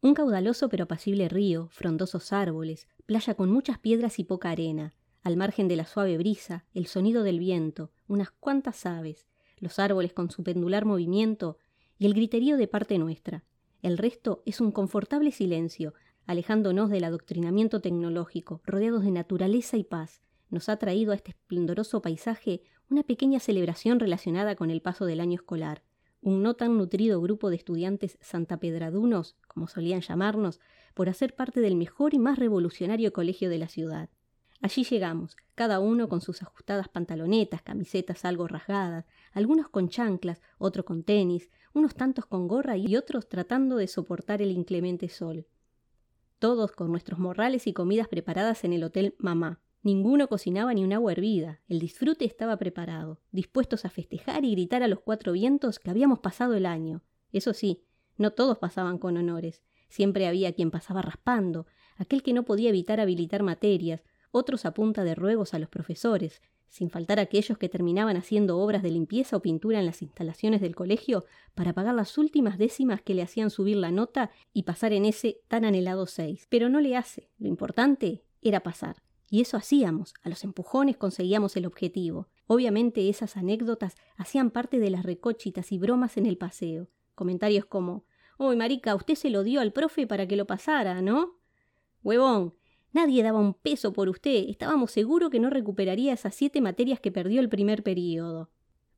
Un 0.00 0.14
caudaloso 0.14 0.68
pero 0.68 0.84
apacible 0.84 1.28
río, 1.28 1.68
frondosos 1.70 2.32
árboles, 2.32 2.86
playa 3.06 3.34
con 3.34 3.50
muchas 3.50 3.78
piedras 3.78 4.18
y 4.18 4.24
poca 4.24 4.50
arena, 4.50 4.94
al 5.22 5.36
margen 5.36 5.66
de 5.68 5.76
la 5.76 5.86
suave 5.86 6.18
brisa, 6.18 6.64
el 6.74 6.86
sonido 6.86 7.22
del 7.22 7.38
viento, 7.40 7.90
unas 8.06 8.30
cuantas 8.30 8.86
aves, 8.86 9.26
los 9.58 9.78
árboles 9.78 10.12
con 10.12 10.30
su 10.30 10.42
pendular 10.44 10.84
movimiento 10.84 11.58
y 11.98 12.06
el 12.06 12.14
griterío 12.14 12.56
de 12.56 12.68
parte 12.68 12.98
nuestra. 12.98 13.44
El 13.82 13.98
resto 13.98 14.42
es 14.46 14.60
un 14.60 14.70
confortable 14.70 15.32
silencio, 15.32 15.94
alejándonos 16.26 16.90
del 16.90 17.04
adoctrinamiento 17.04 17.80
tecnológico, 17.80 18.60
rodeados 18.64 19.04
de 19.04 19.10
naturaleza 19.10 19.76
y 19.76 19.84
paz. 19.84 20.22
Nos 20.50 20.68
ha 20.68 20.76
traído 20.76 21.12
a 21.12 21.16
este 21.16 21.32
esplendoroso 21.32 22.02
paisaje 22.02 22.62
una 22.88 23.02
pequeña 23.02 23.40
celebración 23.40 23.98
relacionada 23.98 24.54
con 24.54 24.70
el 24.70 24.82
paso 24.82 25.06
del 25.06 25.20
año 25.20 25.34
escolar. 25.34 25.82
Un 26.26 26.42
no 26.42 26.54
tan 26.54 26.76
nutrido 26.76 27.20
grupo 27.20 27.50
de 27.50 27.54
estudiantes 27.54 28.18
santapedradunos, 28.20 29.36
como 29.46 29.68
solían 29.68 30.00
llamarnos, 30.00 30.58
por 30.92 31.08
hacer 31.08 31.36
parte 31.36 31.60
del 31.60 31.76
mejor 31.76 32.14
y 32.14 32.18
más 32.18 32.36
revolucionario 32.36 33.12
colegio 33.12 33.48
de 33.48 33.58
la 33.58 33.68
ciudad. 33.68 34.10
Allí 34.60 34.82
llegamos, 34.82 35.36
cada 35.54 35.78
uno 35.78 36.08
con 36.08 36.20
sus 36.20 36.42
ajustadas 36.42 36.88
pantalonetas, 36.88 37.62
camisetas 37.62 38.24
algo 38.24 38.48
rasgadas, 38.48 39.06
algunos 39.30 39.68
con 39.68 39.88
chanclas, 39.88 40.42
otros 40.58 40.84
con 40.84 41.04
tenis, 41.04 41.48
unos 41.74 41.94
tantos 41.94 42.26
con 42.26 42.48
gorra 42.48 42.76
y 42.76 42.96
otros 42.96 43.28
tratando 43.28 43.76
de 43.76 43.86
soportar 43.86 44.42
el 44.42 44.50
inclemente 44.50 45.08
sol. 45.08 45.46
Todos 46.40 46.72
con 46.72 46.90
nuestros 46.90 47.20
morrales 47.20 47.68
y 47.68 47.72
comidas 47.72 48.08
preparadas 48.08 48.64
en 48.64 48.72
el 48.72 48.82
hotel 48.82 49.14
Mamá. 49.18 49.60
Ninguno 49.86 50.26
cocinaba 50.26 50.74
ni 50.74 50.82
un 50.82 50.92
agua 50.92 51.12
hervida. 51.12 51.60
El 51.68 51.78
disfrute 51.78 52.24
estaba 52.24 52.56
preparado, 52.56 53.20
dispuestos 53.30 53.84
a 53.84 53.88
festejar 53.88 54.44
y 54.44 54.50
gritar 54.50 54.82
a 54.82 54.88
los 54.88 54.98
cuatro 54.98 55.30
vientos 55.30 55.78
que 55.78 55.90
habíamos 55.90 56.18
pasado 56.18 56.54
el 56.54 56.66
año. 56.66 57.04
Eso 57.30 57.54
sí, 57.54 57.84
no 58.16 58.32
todos 58.32 58.58
pasaban 58.58 58.98
con 58.98 59.16
honores. 59.16 59.62
Siempre 59.88 60.26
había 60.26 60.52
quien 60.54 60.72
pasaba 60.72 61.02
raspando, 61.02 61.66
aquel 61.98 62.24
que 62.24 62.32
no 62.32 62.42
podía 62.44 62.70
evitar 62.70 62.98
habilitar 62.98 63.44
materias, 63.44 64.02
otros 64.32 64.66
a 64.66 64.74
punta 64.74 65.04
de 65.04 65.14
ruegos 65.14 65.54
a 65.54 65.60
los 65.60 65.68
profesores, 65.68 66.42
sin 66.66 66.90
faltar 66.90 67.20
aquellos 67.20 67.56
que 67.56 67.68
terminaban 67.68 68.16
haciendo 68.16 68.58
obras 68.58 68.82
de 68.82 68.90
limpieza 68.90 69.36
o 69.36 69.40
pintura 69.40 69.78
en 69.78 69.86
las 69.86 70.02
instalaciones 70.02 70.60
del 70.60 70.74
colegio 70.74 71.26
para 71.54 71.74
pagar 71.74 71.94
las 71.94 72.18
últimas 72.18 72.58
décimas 72.58 73.02
que 73.02 73.14
le 73.14 73.22
hacían 73.22 73.50
subir 73.50 73.76
la 73.76 73.92
nota 73.92 74.32
y 74.52 74.64
pasar 74.64 74.92
en 74.92 75.04
ese 75.04 75.42
tan 75.46 75.64
anhelado 75.64 76.08
seis. 76.08 76.48
Pero 76.50 76.68
no 76.68 76.80
le 76.80 76.96
hace. 76.96 77.30
Lo 77.38 77.46
importante 77.46 78.24
era 78.42 78.64
pasar. 78.64 79.05
Y 79.28 79.40
eso 79.40 79.56
hacíamos. 79.56 80.14
A 80.22 80.28
los 80.28 80.44
empujones 80.44 80.96
conseguíamos 80.96 81.56
el 81.56 81.66
objetivo. 81.66 82.28
Obviamente 82.46 83.08
esas 83.08 83.36
anécdotas 83.36 83.96
hacían 84.16 84.50
parte 84.50 84.78
de 84.78 84.90
las 84.90 85.04
recochitas 85.04 85.72
y 85.72 85.78
bromas 85.78 86.16
en 86.16 86.26
el 86.26 86.38
paseo. 86.38 86.88
Comentarios 87.14 87.64
como 87.64 88.04
Uy, 88.38 88.56
marica, 88.56 88.94
usted 88.94 89.14
se 89.14 89.30
lo 89.30 89.42
dio 89.44 89.60
al 89.60 89.72
profe 89.72 90.06
para 90.06 90.26
que 90.28 90.36
lo 90.36 90.46
pasara, 90.46 91.00
¿no? 91.00 91.38
Huevón, 92.02 92.54
Nadie 92.96 93.22
daba 93.22 93.40
un 93.40 93.52
peso 93.52 93.92
por 93.92 94.08
usted. 94.08 94.48
Estábamos 94.48 94.90
seguros 94.90 95.28
que 95.28 95.38
no 95.38 95.50
recuperaría 95.50 96.14
esas 96.14 96.34
siete 96.34 96.62
materias 96.62 96.98
que 96.98 97.12
perdió 97.12 97.42
el 97.42 97.50
primer 97.50 97.82
período. 97.82 98.48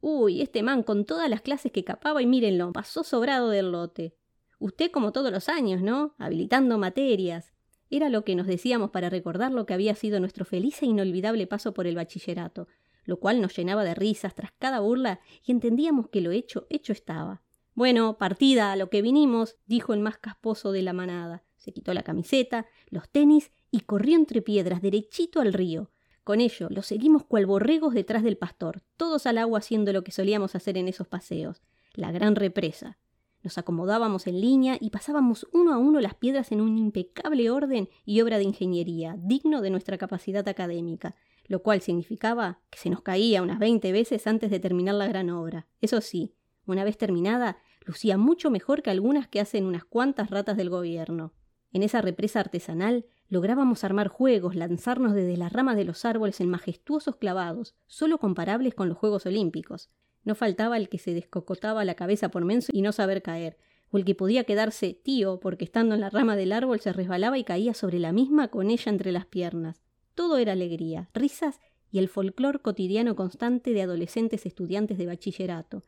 Uy, 0.00 0.40
este 0.40 0.62
man 0.62 0.84
con 0.84 1.04
todas 1.04 1.28
las 1.28 1.40
clases 1.40 1.72
que 1.72 1.82
capaba 1.82 2.22
y 2.22 2.26
mírenlo, 2.26 2.72
pasó 2.72 3.02
sobrado 3.02 3.50
del 3.50 3.72
lote. 3.72 4.14
Usted 4.60 4.92
como 4.92 5.10
todos 5.10 5.32
los 5.32 5.48
años, 5.48 5.82
¿no? 5.82 6.14
Habilitando 6.18 6.78
materias. 6.78 7.52
Era 7.90 8.08
lo 8.08 8.24
que 8.24 8.34
nos 8.34 8.46
decíamos 8.46 8.90
para 8.90 9.10
recordar 9.10 9.52
lo 9.52 9.66
que 9.66 9.74
había 9.74 9.94
sido 9.94 10.20
nuestro 10.20 10.44
feliz 10.44 10.82
e 10.82 10.86
inolvidable 10.86 11.46
paso 11.46 11.72
por 11.72 11.86
el 11.86 11.96
bachillerato, 11.96 12.68
lo 13.04 13.18
cual 13.18 13.40
nos 13.40 13.56
llenaba 13.56 13.84
de 13.84 13.94
risas 13.94 14.34
tras 14.34 14.52
cada 14.58 14.80
burla 14.80 15.20
y 15.44 15.52
entendíamos 15.52 16.08
que 16.08 16.20
lo 16.20 16.30
hecho, 16.30 16.66
hecho 16.68 16.92
estaba. 16.92 17.42
Bueno, 17.74 18.18
partida 18.18 18.72
a 18.72 18.76
lo 18.76 18.90
que 18.90 19.02
vinimos, 19.02 19.56
dijo 19.66 19.94
el 19.94 20.00
más 20.00 20.18
casposo 20.18 20.72
de 20.72 20.82
la 20.82 20.92
manada. 20.92 21.44
Se 21.56 21.72
quitó 21.72 21.94
la 21.94 22.02
camiseta, 22.02 22.66
los 22.90 23.08
tenis 23.08 23.52
y 23.70 23.80
corrió 23.80 24.16
entre 24.16 24.42
piedras 24.42 24.82
derechito 24.82 25.40
al 25.40 25.52
río. 25.52 25.90
Con 26.24 26.40
ello, 26.40 26.68
lo 26.70 26.82
seguimos 26.82 27.24
cual 27.24 27.46
borregos 27.46 27.94
detrás 27.94 28.22
del 28.22 28.36
pastor, 28.36 28.82
todos 28.98 29.26
al 29.26 29.38
agua 29.38 29.60
haciendo 29.60 29.94
lo 29.94 30.04
que 30.04 30.12
solíamos 30.12 30.54
hacer 30.54 30.76
en 30.76 30.88
esos 30.88 31.08
paseos, 31.08 31.62
la 31.94 32.12
gran 32.12 32.36
represa. 32.36 32.98
Nos 33.48 33.56
acomodábamos 33.56 34.26
en 34.26 34.42
línea 34.42 34.76
y 34.78 34.90
pasábamos 34.90 35.48
uno 35.54 35.72
a 35.72 35.78
uno 35.78 36.02
las 36.02 36.12
piedras 36.12 36.52
en 36.52 36.60
un 36.60 36.76
impecable 36.76 37.50
orden 37.50 37.88
y 38.04 38.20
obra 38.20 38.36
de 38.36 38.44
ingeniería, 38.44 39.16
digno 39.18 39.62
de 39.62 39.70
nuestra 39.70 39.96
capacidad 39.96 40.46
académica, 40.46 41.14
lo 41.46 41.62
cual 41.62 41.80
significaba 41.80 42.60
que 42.68 42.78
se 42.78 42.90
nos 42.90 43.00
caía 43.00 43.40
unas 43.40 43.58
veinte 43.58 43.90
veces 43.90 44.26
antes 44.26 44.50
de 44.50 44.60
terminar 44.60 44.96
la 44.96 45.06
gran 45.06 45.30
obra. 45.30 45.66
Eso 45.80 46.02
sí, 46.02 46.34
una 46.66 46.84
vez 46.84 46.98
terminada, 46.98 47.56
lucía 47.86 48.18
mucho 48.18 48.50
mejor 48.50 48.82
que 48.82 48.90
algunas 48.90 49.28
que 49.28 49.40
hacen 49.40 49.64
unas 49.64 49.86
cuantas 49.86 50.28
ratas 50.28 50.58
del 50.58 50.68
gobierno. 50.68 51.32
En 51.72 51.82
esa 51.82 52.02
represa 52.02 52.40
artesanal 52.40 53.06
lográbamos 53.30 53.82
armar 53.82 54.08
juegos, 54.08 54.56
lanzarnos 54.56 55.14
desde 55.14 55.38
las 55.38 55.54
ramas 55.54 55.76
de 55.76 55.86
los 55.86 56.04
árboles 56.04 56.42
en 56.42 56.50
majestuosos 56.50 57.16
clavados, 57.16 57.74
solo 57.86 58.18
comparables 58.18 58.74
con 58.74 58.90
los 58.90 58.98
Juegos 58.98 59.24
Olímpicos. 59.24 59.88
No 60.24 60.34
faltaba 60.34 60.76
el 60.76 60.88
que 60.88 60.98
se 60.98 61.14
descocotaba 61.14 61.84
la 61.84 61.94
cabeza 61.94 62.30
por 62.30 62.44
menso 62.44 62.68
y 62.72 62.82
no 62.82 62.92
saber 62.92 63.22
caer, 63.22 63.56
o 63.90 63.98
el 63.98 64.04
que 64.04 64.14
podía 64.14 64.44
quedarse 64.44 64.94
tío 64.94 65.40
porque 65.40 65.64
estando 65.64 65.94
en 65.94 66.00
la 66.00 66.10
rama 66.10 66.36
del 66.36 66.52
árbol 66.52 66.80
se 66.80 66.92
resbalaba 66.92 67.38
y 67.38 67.44
caía 67.44 67.74
sobre 67.74 67.98
la 67.98 68.12
misma 68.12 68.48
con 68.48 68.70
ella 68.70 68.90
entre 68.90 69.12
las 69.12 69.26
piernas. 69.26 69.82
Todo 70.14 70.38
era 70.38 70.52
alegría, 70.52 71.08
risas 71.14 71.60
y 71.90 71.98
el 71.98 72.08
folclor 72.08 72.60
cotidiano 72.60 73.16
constante 73.16 73.72
de 73.72 73.82
adolescentes 73.82 74.46
estudiantes 74.46 74.98
de 74.98 75.06
bachillerato. 75.06 75.84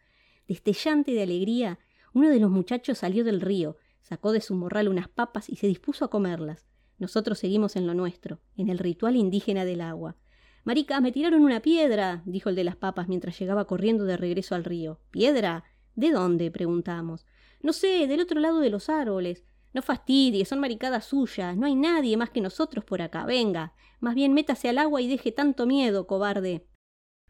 Destellante 0.49 1.13
de 1.13 1.23
alegría, 1.23 1.79
uno 2.15 2.31
de 2.31 2.41
los 2.41 2.51
muchachos 2.51 2.99
salió 2.99 3.25
del 3.25 3.41
río, 3.41 3.77
sacó 4.01 4.33
de 4.33 4.41
su 4.41 4.55
morral 4.55 4.89
unas 4.89 5.09
papas 5.09 5.49
y 5.49 5.57
se 5.57 5.67
dispuso 5.67 6.05
a 6.05 6.11
comerlas. 6.11 6.67
Nosotros 6.99 7.39
seguimos 7.39 7.77
en 7.77 7.87
lo 7.87 7.95
nuestro, 7.95 8.41
en 8.57 8.69
el 8.69 8.79
ritual 8.79 9.17
indígena 9.17 9.65
del 9.65 9.81
agua. 9.81 10.17
Marica, 10.65 11.01
me 11.01 11.13
tiraron 11.13 11.43
una 11.43 11.61
piedra, 11.61 12.23
dijo 12.27 12.51
el 12.51 12.57
de 12.57 12.65
las 12.65 12.77
papas 12.77 13.09
mientras 13.09 13.39
llegaba 13.39 13.67
corriendo 13.67 14.05
de 14.05 14.17
regreso 14.17 14.55
al 14.55 14.65
río. 14.65 15.01
¿Piedra? 15.11 15.65
¿De 15.95 16.11
dónde? 16.11 16.51
preguntamos. 16.51 17.27
No 17.63 17.73
sé, 17.73 18.07
del 18.07 18.21
otro 18.21 18.41
lado 18.41 18.61
de 18.61 18.71
los 18.71 18.89
árboles. 18.89 19.45
No 19.73 19.83
fastidies, 19.83 20.49
son 20.49 20.61
maricadas 20.61 21.07
suyas. 21.07 21.57
No 21.57 21.67
hay 21.67 21.75
nadie 21.75 22.17
más 22.17 22.31
que 22.31 22.41
nosotros 22.41 22.85
por 22.85 23.03
acá. 23.03 23.25
Venga. 23.25 23.73
Más 24.01 24.15
bien 24.15 24.35
métase 24.35 24.69
al 24.69 24.79
agua 24.79 25.01
y 25.01 25.09
deje 25.09 25.33
tanto 25.33 25.67
miedo, 25.67 26.07
cobarde. 26.07 26.67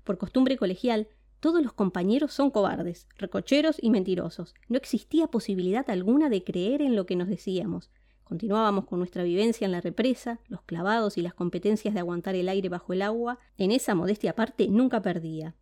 Por 0.04 0.18
costumbre 0.18 0.56
colegial, 0.56 1.08
todos 1.40 1.62
los 1.62 1.72
compañeros 1.72 2.32
son 2.32 2.50
cobardes, 2.50 3.08
recocheros 3.16 3.76
y 3.80 3.90
mentirosos. 3.90 4.54
No 4.68 4.76
existía 4.76 5.26
posibilidad 5.26 5.88
alguna 5.90 6.28
de 6.28 6.44
creer 6.44 6.82
en 6.82 6.96
lo 6.96 7.06
que 7.06 7.16
nos 7.16 7.28
decíamos. 7.28 7.90
Continuábamos 8.30 8.84
con 8.84 9.00
nuestra 9.00 9.24
vivencia 9.24 9.64
en 9.64 9.72
la 9.72 9.80
represa, 9.80 10.38
los 10.46 10.62
clavados 10.62 11.18
y 11.18 11.20
las 11.20 11.34
competencias 11.34 11.94
de 11.94 11.98
aguantar 11.98 12.36
el 12.36 12.48
aire 12.48 12.68
bajo 12.68 12.92
el 12.92 13.02
agua. 13.02 13.40
En 13.58 13.72
esa 13.72 13.96
modestia 13.96 14.36
parte 14.36 14.68
nunca 14.68 15.02
perdía. 15.02 15.56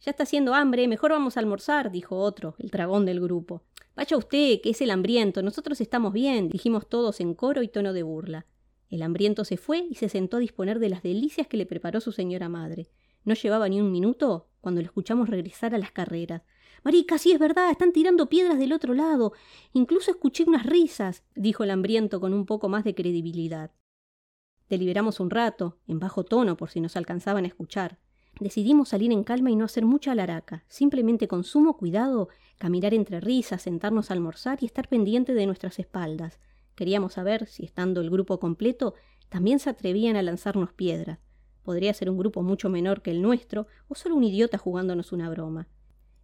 Ya 0.00 0.12
está 0.12 0.22
haciendo 0.22 0.54
hambre, 0.54 0.88
mejor 0.88 1.10
vamos 1.10 1.36
a 1.36 1.40
almorzar, 1.40 1.90
dijo 1.92 2.16
otro, 2.16 2.54
el 2.58 2.70
dragón 2.70 3.04
del 3.04 3.20
grupo. 3.20 3.64
Vaya 3.94 4.16
usted, 4.16 4.62
que 4.62 4.70
es 4.70 4.80
el 4.80 4.92
hambriento, 4.92 5.42
nosotros 5.42 5.78
estamos 5.82 6.14
bien, 6.14 6.48
dijimos 6.48 6.88
todos 6.88 7.20
en 7.20 7.34
coro 7.34 7.62
y 7.62 7.68
tono 7.68 7.92
de 7.92 8.02
burla. 8.02 8.46
El 8.88 9.02
hambriento 9.02 9.44
se 9.44 9.58
fue 9.58 9.86
y 9.90 9.96
se 9.96 10.08
sentó 10.08 10.38
a 10.38 10.40
disponer 10.40 10.78
de 10.78 10.88
las 10.88 11.02
delicias 11.02 11.48
que 11.48 11.58
le 11.58 11.66
preparó 11.66 12.00
su 12.00 12.12
señora 12.12 12.48
madre. 12.48 12.88
No 13.24 13.34
llevaba 13.34 13.68
ni 13.68 13.78
un 13.78 13.92
minuto 13.92 14.48
cuando 14.60 14.80
lo 14.80 14.86
escuchamos 14.86 15.28
regresar 15.28 15.74
a 15.74 15.78
las 15.78 15.92
carreras. 15.92 16.42
Marica, 16.82 17.18
sí 17.18 17.32
es 17.32 17.38
verdad, 17.38 17.70
están 17.70 17.92
tirando 17.92 18.28
piedras 18.28 18.58
del 18.58 18.72
otro 18.72 18.94
lado. 18.94 19.32
Incluso 19.72 20.10
escuché 20.10 20.44
unas 20.46 20.64
risas, 20.64 21.24
dijo 21.34 21.64
el 21.64 21.70
hambriento 21.70 22.20
con 22.20 22.32
un 22.32 22.46
poco 22.46 22.68
más 22.68 22.84
de 22.84 22.94
credibilidad. 22.94 23.72
Deliberamos 24.68 25.20
un 25.20 25.30
rato, 25.30 25.78
en 25.88 25.98
bajo 25.98 26.24
tono 26.24 26.56
por 26.56 26.70
si 26.70 26.80
nos 26.80 26.96
alcanzaban 26.96 27.44
a 27.44 27.48
escuchar. 27.48 27.98
Decidimos 28.38 28.90
salir 28.90 29.10
en 29.12 29.24
calma 29.24 29.50
y 29.50 29.56
no 29.56 29.64
hacer 29.64 29.84
mucha 29.84 30.12
alaraca, 30.12 30.64
simplemente 30.68 31.28
con 31.28 31.44
sumo 31.44 31.76
cuidado 31.76 32.28
caminar 32.58 32.94
entre 32.94 33.20
risas, 33.20 33.62
sentarnos 33.62 34.10
a 34.10 34.14
almorzar 34.14 34.58
y 34.62 34.66
estar 34.66 34.88
pendiente 34.88 35.34
de 35.34 35.46
nuestras 35.46 35.78
espaldas. 35.78 36.38
Queríamos 36.76 37.14
saber 37.14 37.46
si, 37.46 37.64
estando 37.64 38.00
el 38.00 38.10
grupo 38.10 38.38
completo, 38.38 38.94
también 39.28 39.58
se 39.58 39.70
atrevían 39.70 40.16
a 40.16 40.22
lanzarnos 40.22 40.72
piedras. 40.72 41.18
Podría 41.62 41.94
ser 41.94 42.10
un 42.10 42.18
grupo 42.18 42.42
mucho 42.42 42.68
menor 42.68 43.02
que 43.02 43.10
el 43.10 43.22
nuestro, 43.22 43.66
o 43.88 43.94
solo 43.94 44.16
un 44.16 44.24
idiota 44.24 44.58
jugándonos 44.58 45.12
una 45.12 45.28
broma. 45.30 45.68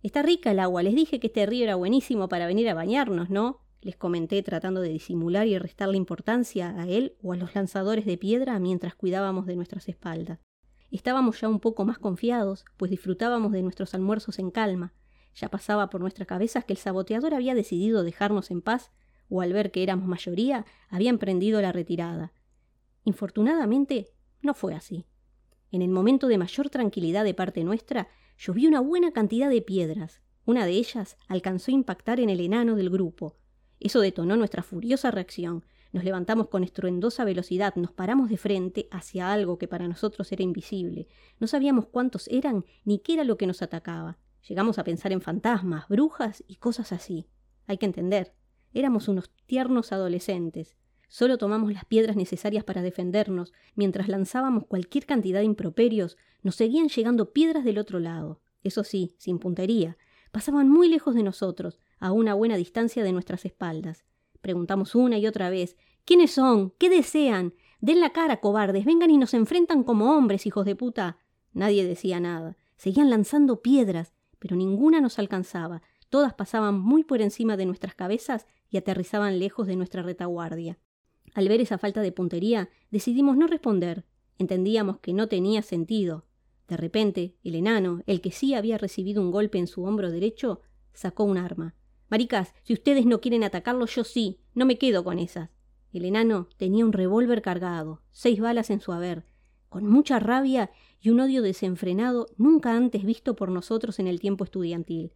Está 0.03 0.23
rica 0.23 0.51
el 0.51 0.61
agua. 0.61 0.83
Les 0.83 0.95
dije 0.95 1.19
que 1.21 1.27
este 1.27 1.47
río 1.47 1.65
era 1.65 1.75
buenísimo 1.75 2.29
para 2.29 2.47
venir 2.47 2.69
a 2.69 2.75
bañarnos, 2.75 3.29
¿no? 3.29 3.61
Les 3.81 3.97
comenté 3.97 4.43
tratando 4.43 4.81
de 4.81 4.89
disimular 4.89 5.47
y 5.47 5.59
restarle 5.59 5.97
importancia 5.97 6.81
a 6.81 6.89
él 6.89 7.17
o 7.23 7.33
a 7.33 7.37
los 7.37 7.55
lanzadores 7.55 8.07
de 8.07 8.17
piedra 8.17 8.59
mientras 8.59 8.95
cuidábamos 8.95 9.47
de 9.47 9.57
nuestras 9.57 9.89
espaldas. 9.89 10.41
Estábamos 10.91 11.41
ya 11.41 11.49
un 11.49 11.61
poco 11.61 11.85
más 11.85 11.99
confiados, 11.99 12.65
pues 12.77 12.91
disfrutábamos 12.91 13.53
de 13.53 13.63
nuestros 13.63 13.95
almuerzos 13.95 14.39
en 14.39 14.51
calma. 14.51 14.95
Ya 15.35 15.49
pasaba 15.51 15.91
por 15.91 16.01
nuestras 16.01 16.27
cabezas 16.27 16.65
que 16.65 16.73
el 16.73 16.79
saboteador 16.79 17.35
había 17.35 17.55
decidido 17.55 18.03
dejarnos 18.03 18.51
en 18.51 18.63
paz, 18.63 18.93
o 19.29 19.41
al 19.41 19.53
ver 19.53 19.71
que 19.71 19.83
éramos 19.83 20.07
mayoría, 20.07 20.65
había 20.89 21.11
emprendido 21.11 21.61
la 21.61 21.73
retirada. 21.73 22.33
Infortunadamente, 23.05 24.13
no 24.41 24.55
fue 24.55 24.75
así. 24.75 25.05
En 25.73 25.83
el 25.83 25.89
momento 25.91 26.29
de 26.29 26.39
mayor 26.39 26.71
tranquilidad 26.71 27.25
de 27.25 27.35
parte 27.35 27.65
nuestra, 27.65 28.09
llovió 28.39 28.69
una 28.69 28.81
buena 28.81 29.13
cantidad 29.13 29.51
de 29.51 29.63
piedras. 29.63 30.21
Una 30.45 30.65
de 30.65 30.73
ellas 30.73 31.17
alcanzó 31.29 31.71
a 31.71 31.75
impactar 31.75 32.21
en 32.21 32.31
el 32.31 32.41
enano 32.41 32.77
del 32.77 32.91
grupo. 32.91 33.37
Eso 33.81 34.01
detonó 34.01 34.37
nuestra 34.37 34.63
furiosa 34.63 35.11
reacción. 35.11 35.65
Nos 35.93 36.05
levantamos 36.05 36.49
con 36.49 36.63
estruendosa 36.63 37.25
velocidad, 37.25 37.75
nos 37.77 37.93
paramos 37.93 38.29
de 38.29 38.37
frente 38.37 38.89
hacia 38.91 39.33
algo 39.33 39.59
que 39.59 39.69
para 39.69 39.89
nosotros 39.89 40.31
era 40.33 40.43
invisible. 40.43 41.09
No 41.41 41.47
sabíamos 41.47 41.87
cuántos 41.87 42.29
eran 42.29 42.65
ni 42.85 42.99
qué 42.99 43.15
era 43.15 43.25
lo 43.25 43.37
que 43.37 43.47
nos 43.47 43.63
atacaba. 43.63 44.19
Llegamos 44.49 44.79
a 44.79 44.85
pensar 44.85 45.13
en 45.13 45.21
fantasmas, 45.21 45.89
brujas 45.89 46.45
y 46.47 46.57
cosas 46.57 46.93
así. 46.93 47.27
Hay 47.67 47.79
que 47.79 47.87
entender, 47.87 48.35
éramos 48.73 49.09
unos 49.09 49.31
tiernos 49.47 49.91
adolescentes. 49.91 50.77
Solo 51.09 51.39
tomamos 51.39 51.73
las 51.73 51.85
piedras 51.85 52.17
necesarias 52.17 52.65
para 52.65 52.83
defendernos. 52.83 53.53
Mientras 53.75 54.09
lanzábamos 54.09 54.67
cualquier 54.67 55.07
cantidad 55.07 55.41
de 55.41 55.47
improperios, 55.47 56.17
nos 56.43 56.57
seguían 56.57 56.89
llegando 56.89 57.33
piedras 57.33 57.65
del 57.65 57.79
otro 57.79 58.01
lado. 58.01 58.41
Eso 58.63 58.85
sí, 58.85 59.15
sin 59.19 59.39
puntería. 59.39 59.97
Pasaban 60.33 60.69
muy 60.69 60.89
lejos 60.89 61.15
de 61.15 61.23
nosotros, 61.23 61.79
a 61.99 62.13
una 62.13 62.35
buena 62.35 62.57
distancia 62.57 63.05
de 63.05 63.13
nuestras 63.13 63.45
espaldas. 63.45 64.05
Preguntamos 64.41 64.95
una 64.95 65.19
y 65.19 65.27
otra 65.27 65.51
vez 65.51 65.77
¿Quiénes 66.07 66.31
son? 66.31 66.71
¿Qué 66.79 66.89
desean? 66.89 67.53
Den 67.81 67.99
la 67.99 68.11
cara, 68.11 68.37
cobardes, 68.37 68.85
vengan 68.85 69.11
y 69.11 69.19
nos 69.19 69.35
enfrentan 69.35 69.83
como 69.83 70.17
hombres, 70.17 70.47
hijos 70.47 70.65
de 70.65 70.77
puta. 70.77 71.19
Nadie 71.53 71.85
decía 71.85 72.21
nada. 72.21 72.57
Seguían 72.77 73.11
lanzando 73.11 73.61
piedras, 73.61 74.13
pero 74.39 74.55
ninguna 74.55 75.01
nos 75.01 75.19
alcanzaba. 75.19 75.83
Todas 76.09 76.33
pasaban 76.33 76.79
muy 76.79 77.03
por 77.03 77.23
encima 77.23 77.57
de 77.57 77.67
nuestras 77.67 77.97
cabezas 77.97 78.47
y 78.71 78.77
aterrizaban 78.77 79.41
lejos 79.41 79.67
de 79.67 79.75
nuestra 79.75 80.03
retaguardia. 80.03 80.79
Al 81.37 81.51
ver 81.51 81.61
esa 81.61 81.77
falta 81.77 82.01
de 82.01 82.13
puntería, 82.13 82.71
decidimos 82.91 83.37
no 83.37 83.47
responder. 83.47 84.07
Entendíamos 84.39 85.01
que 85.01 85.13
no 85.13 85.29
tenía 85.29 85.61
sentido. 85.61 86.25
De 86.67 86.79
repente, 86.79 87.37
el 87.45 87.57
enano, 87.57 88.01
el 88.07 88.23
que 88.23 88.31
sí 88.31 88.55
había 88.55 88.79
recibido 88.79 89.21
un 89.21 89.31
golpe 89.31 89.59
en 89.59 89.67
su 89.67 89.85
hombro 89.85 90.11
derecho, 90.11 90.63
sacó 90.95 91.25
un 91.25 91.37
arma. 91.37 91.75
Maricas, 92.09 92.55
si 92.63 92.73
ustedes 92.73 93.05
no 93.05 93.21
quieren 93.21 93.45
atacarlo, 93.45 93.85
yo 93.85 94.03
sí. 94.03 94.41
No 94.55 94.65
me 94.65 94.79
quedo 94.79 95.05
con 95.05 95.19
esas. 95.19 95.51
El 95.93 96.07
enano 96.07 96.49
tenía 96.57 96.87
un 96.87 96.95
revólver 96.95 97.43
cargado, 97.43 98.01
seis 98.13 98.41
balas 98.41 98.71
en 98.71 98.81
su 98.81 98.93
haber, 98.93 99.27
con 99.69 99.87
mucha 99.87 100.19
rabia 100.19 100.71
y 101.03 101.11
un 101.11 101.21
odio 101.21 101.43
desenfrenado 101.43 102.29
nunca 102.39 102.75
antes 102.75 103.05
visto 103.05 103.37
por 103.37 103.51
nosotros 103.51 103.99
en 103.99 104.07
el 104.07 104.21
tiempo 104.21 104.45
estudiantil. 104.45 105.13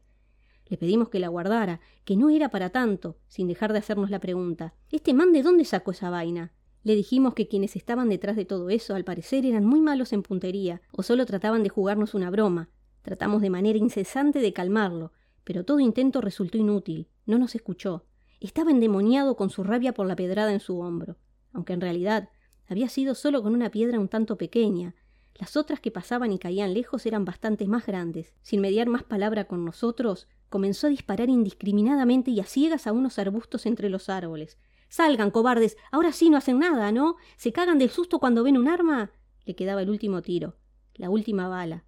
Le 0.70 0.76
pedimos 0.76 1.08
que 1.08 1.18
la 1.18 1.28
guardara, 1.28 1.80
que 2.04 2.16
no 2.16 2.30
era 2.30 2.48
para 2.48 2.70
tanto, 2.70 3.18
sin 3.26 3.48
dejar 3.48 3.72
de 3.72 3.80
hacernos 3.80 4.08
la 4.08 4.20
pregunta 4.20 4.72
¿Este 4.90 5.12
man 5.12 5.32
de 5.32 5.42
dónde 5.42 5.64
sacó 5.64 5.90
esa 5.90 6.10
vaina? 6.10 6.52
Le 6.84 6.94
dijimos 6.94 7.34
que 7.34 7.48
quienes 7.48 7.74
estaban 7.74 8.08
detrás 8.08 8.36
de 8.36 8.44
todo 8.44 8.70
eso, 8.70 8.94
al 8.94 9.04
parecer, 9.04 9.44
eran 9.44 9.66
muy 9.66 9.80
malos 9.80 10.12
en 10.12 10.22
puntería, 10.22 10.80
o 10.92 11.02
solo 11.02 11.26
trataban 11.26 11.64
de 11.64 11.68
jugarnos 11.70 12.14
una 12.14 12.30
broma. 12.30 12.70
Tratamos 13.02 13.42
de 13.42 13.50
manera 13.50 13.78
incesante 13.78 14.38
de 14.38 14.52
calmarlo, 14.52 15.12
pero 15.42 15.64
todo 15.64 15.80
intento 15.80 16.20
resultó 16.20 16.56
inútil. 16.56 17.08
No 17.26 17.36
nos 17.36 17.56
escuchó. 17.56 18.06
Estaba 18.38 18.70
endemoniado 18.70 19.36
con 19.36 19.50
su 19.50 19.64
rabia 19.64 19.92
por 19.92 20.06
la 20.06 20.14
pedrada 20.14 20.52
en 20.52 20.60
su 20.60 20.78
hombro, 20.78 21.16
aunque 21.52 21.72
en 21.72 21.80
realidad 21.80 22.28
había 22.68 22.88
sido 22.88 23.16
solo 23.16 23.42
con 23.42 23.54
una 23.54 23.70
piedra 23.70 23.98
un 23.98 24.08
tanto 24.08 24.38
pequeña. 24.38 24.94
Las 25.34 25.56
otras 25.56 25.80
que 25.80 25.90
pasaban 25.90 26.32
y 26.32 26.38
caían 26.38 26.74
lejos 26.74 27.04
eran 27.06 27.24
bastante 27.24 27.66
más 27.66 27.86
grandes. 27.86 28.34
Sin 28.42 28.60
mediar 28.60 28.86
más 28.86 29.02
palabra 29.02 29.46
con 29.46 29.64
nosotros, 29.64 30.28
comenzó 30.50 30.88
a 30.88 30.90
disparar 30.90 31.30
indiscriminadamente 31.30 32.30
y 32.30 32.40
a 32.40 32.44
ciegas 32.44 32.86
a 32.86 32.92
unos 32.92 33.18
arbustos 33.18 33.64
entre 33.64 33.88
los 33.88 34.10
árboles. 34.10 34.58
Salgan, 34.90 35.30
cobardes. 35.30 35.78
Ahora 35.90 36.12
sí 36.12 36.28
no 36.28 36.36
hacen 36.36 36.58
nada, 36.58 36.92
¿no? 36.92 37.16
¿Se 37.38 37.52
cagan 37.52 37.78
del 37.78 37.88
susto 37.88 38.18
cuando 38.18 38.42
ven 38.42 38.58
un 38.58 38.68
arma? 38.68 39.12
Le 39.46 39.54
quedaba 39.54 39.80
el 39.80 39.88
último 39.88 40.20
tiro, 40.20 40.56
la 40.96 41.08
última 41.08 41.48
bala. 41.48 41.84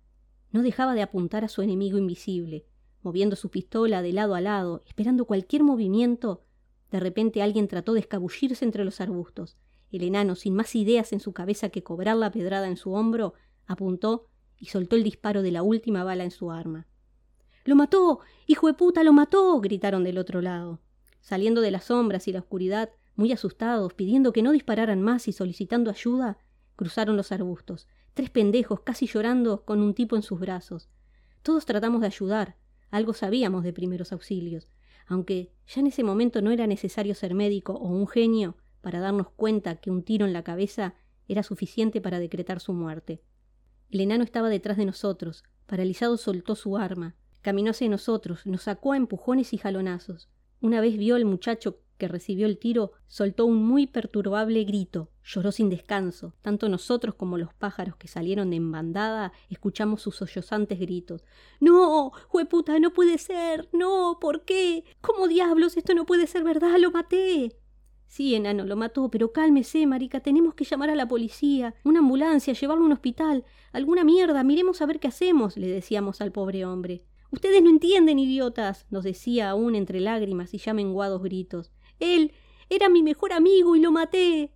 No 0.50 0.62
dejaba 0.62 0.94
de 0.94 1.02
apuntar 1.02 1.44
a 1.44 1.48
su 1.48 1.60
enemigo 1.60 1.98
invisible 1.98 2.64
moviendo 3.02 3.36
su 3.36 3.50
pistola 3.50 4.02
de 4.02 4.12
lado 4.12 4.34
a 4.34 4.40
lado, 4.40 4.82
esperando 4.86 5.26
cualquier 5.26 5.62
movimiento. 5.62 6.44
De 6.90 7.00
repente 7.00 7.42
alguien 7.42 7.68
trató 7.68 7.94
de 7.94 8.00
escabullirse 8.00 8.64
entre 8.64 8.84
los 8.84 9.00
arbustos. 9.00 9.56
El 9.90 10.02
enano, 10.02 10.34
sin 10.36 10.54
más 10.54 10.74
ideas 10.74 11.12
en 11.12 11.20
su 11.20 11.32
cabeza 11.32 11.68
que 11.68 11.82
cobrar 11.82 12.16
la 12.16 12.30
pedrada 12.30 12.68
en 12.68 12.76
su 12.76 12.92
hombro, 12.92 13.34
apuntó 13.66 14.28
y 14.56 14.66
soltó 14.66 14.96
el 14.96 15.02
disparo 15.02 15.42
de 15.42 15.50
la 15.50 15.62
última 15.62 16.04
bala 16.04 16.24
en 16.24 16.30
su 16.30 16.50
arma. 16.50 16.86
¡Lo 17.64 17.76
mató! 17.76 18.20
¡Hijo 18.46 18.66
de 18.66 18.74
puta, 18.74 19.04
lo 19.04 19.12
mató! 19.12 19.60
gritaron 19.60 20.04
del 20.04 20.18
otro 20.18 20.40
lado. 20.40 20.80
Saliendo 21.20 21.60
de 21.60 21.70
las 21.70 21.84
sombras 21.84 22.26
y 22.26 22.32
la 22.32 22.40
oscuridad, 22.40 22.90
muy 23.14 23.32
asustados, 23.32 23.94
pidiendo 23.94 24.32
que 24.32 24.42
no 24.42 24.52
dispararan 24.52 25.00
más 25.00 25.28
y 25.28 25.32
solicitando 25.32 25.90
ayuda, 25.90 26.38
cruzaron 26.76 27.16
los 27.16 27.30
arbustos, 27.30 27.86
tres 28.14 28.30
pendejos 28.30 28.80
casi 28.80 29.06
llorando 29.06 29.64
con 29.64 29.80
un 29.80 29.94
tipo 29.94 30.16
en 30.16 30.22
sus 30.22 30.40
brazos. 30.40 30.88
Todos 31.42 31.66
tratamos 31.66 32.00
de 32.00 32.08
ayudar, 32.08 32.56
algo 32.90 33.14
sabíamos 33.14 33.62
de 33.62 33.72
primeros 33.72 34.12
auxilios, 34.12 34.68
aunque 35.06 35.52
ya 35.66 35.80
en 35.80 35.88
ese 35.88 36.02
momento 36.02 36.42
no 36.42 36.50
era 36.50 36.66
necesario 36.66 37.14
ser 37.14 37.34
médico 37.34 37.74
o 37.74 37.88
un 37.88 38.08
genio 38.08 38.56
para 38.80 39.00
darnos 39.00 39.30
cuenta 39.30 39.76
que 39.76 39.90
un 39.90 40.02
tiro 40.02 40.26
en 40.26 40.32
la 40.32 40.42
cabeza 40.42 40.94
era 41.28 41.42
suficiente 41.42 42.00
para 42.00 42.18
decretar 42.18 42.60
su 42.60 42.72
muerte. 42.72 43.22
El 43.90 44.00
enano 44.00 44.24
estaba 44.24 44.48
detrás 44.48 44.76
de 44.76 44.86
nosotros, 44.86 45.44
paralizado 45.66 46.16
soltó 46.16 46.54
su 46.54 46.76
arma, 46.76 47.14
caminó 47.42 47.72
hacia 47.72 47.88
nosotros, 47.88 48.46
nos 48.46 48.62
sacó 48.62 48.92
a 48.92 48.96
empujones 48.96 49.52
y 49.52 49.58
jalonazos. 49.58 50.28
Una 50.60 50.80
vez 50.80 50.96
vio 50.96 51.16
al 51.16 51.24
muchacho 51.24 51.80
que 51.98 52.08
recibió 52.08 52.46
el 52.46 52.58
tiro, 52.58 52.92
soltó 53.06 53.46
un 53.46 53.64
muy 53.64 53.86
perturbable 53.86 54.64
grito, 54.64 55.10
lloró 55.24 55.52
sin 55.52 55.70
descanso. 55.70 56.34
Tanto 56.42 56.68
nosotros 56.68 57.14
como 57.14 57.38
los 57.38 57.54
pájaros 57.54 57.96
que 57.96 58.08
salieron 58.08 58.50
de 58.50 58.56
embandada 58.56 59.32
escuchamos 59.50 60.02
sus 60.02 60.16
sollozantes 60.16 60.80
gritos. 60.80 61.24
No, 61.60 62.10
jueputa, 62.28 62.78
no 62.80 62.92
puede 62.92 63.18
ser. 63.18 63.68
No, 63.72 64.18
¿por 64.20 64.44
qué? 64.44 64.84
¿Cómo 65.00 65.28
diablos? 65.28 65.76
Esto 65.76 65.94
no 65.94 66.06
puede 66.06 66.26
ser 66.26 66.42
verdad. 66.42 66.76
Lo 66.78 66.90
maté. 66.90 67.56
Sí, 68.08 68.34
enano, 68.34 68.66
lo 68.66 68.76
mató, 68.76 69.08
pero 69.10 69.32
cálmese, 69.32 69.86
marica, 69.86 70.20
tenemos 70.20 70.54
que 70.54 70.64
llamar 70.64 70.90
a 70.90 70.94
la 70.94 71.08
policía, 71.08 71.74
una 71.82 72.00
ambulancia, 72.00 72.52
llevarlo 72.52 72.82
a 72.82 72.86
un 72.86 72.92
hospital, 72.92 73.46
alguna 73.72 74.04
mierda, 74.04 74.44
miremos 74.44 74.82
a 74.82 74.86
ver 74.86 75.00
qué 75.00 75.08
hacemos, 75.08 75.56
le 75.56 75.68
decíamos 75.68 76.20
al 76.20 76.30
pobre 76.30 76.66
hombre. 76.66 77.06
Ustedes 77.32 77.62
no 77.62 77.70
entienden, 77.70 78.18
idiotas, 78.18 78.86
nos 78.90 79.04
decía 79.04 79.48
aún 79.48 79.74
entre 79.74 80.00
lágrimas 80.00 80.52
y 80.52 80.58
ya 80.58 80.74
menguados 80.74 81.22
gritos. 81.22 81.72
Él 81.98 82.32
era 82.68 82.90
mi 82.90 83.02
mejor 83.02 83.32
amigo 83.32 83.74
y 83.74 83.80
lo 83.80 83.90
maté. 83.90 84.52